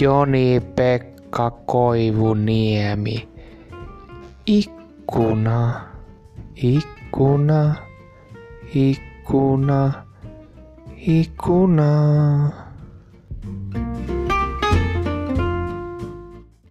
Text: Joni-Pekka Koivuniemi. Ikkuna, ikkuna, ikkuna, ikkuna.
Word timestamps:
Joni-Pekka 0.00 1.50
Koivuniemi. 1.68 3.28
Ikkuna, 4.46 5.80
ikkuna, 6.56 7.74
ikkuna, 8.74 9.92
ikkuna. 10.96 11.90